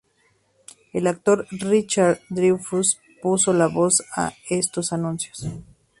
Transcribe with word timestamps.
El 0.93 1.05
actor 1.05 1.45
Richard 1.51 2.21
Dreyfuss 2.29 2.99
puso 3.21 3.53
la 3.53 3.67
voz 3.67 4.01
a 4.15 4.33
estos 4.49 4.93
anuncios. 4.93 5.45